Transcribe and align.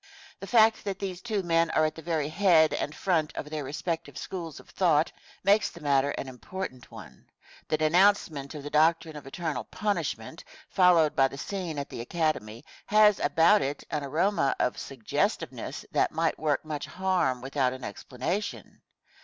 The 0.39 0.47
fact 0.47 0.83
that 0.85 0.97
these 0.97 1.21
two 1.21 1.43
men 1.43 1.69
are 1.69 1.87
the 1.91 2.01
very 2.01 2.27
head 2.29 2.73
and 2.73 2.95
front 2.95 3.31
of 3.35 3.51
their 3.51 3.63
respective 3.63 4.17
schools 4.17 4.59
of 4.59 4.67
thought 4.67 5.11
makes 5.43 5.69
the 5.69 5.79
matter 5.79 6.09
an 6.17 6.27
important 6.27 6.89
one. 6.89 7.29
The 7.67 7.77
denouncement 7.77 8.55
of 8.55 8.63
the 8.63 8.71
doctrine 8.71 9.15
of 9.15 9.27
eternal 9.27 9.65
punishment, 9.65 10.43
followed 10.69 11.15
by 11.15 11.27
the 11.27 11.37
scene 11.37 11.77
at 11.77 11.89
the 11.89 12.01
Academy, 12.01 12.65
has 12.87 13.19
about 13.19 13.61
it 13.61 13.83
an 13.91 14.03
aroma 14.03 14.55
of 14.57 14.75
suggestiveness 14.79 15.85
that 15.91 16.11
might 16.11 16.39
work 16.39 16.65
much 16.65 16.87
harm 16.87 17.39
without 17.39 17.71
an 17.71 17.83
explanation. 17.83 18.81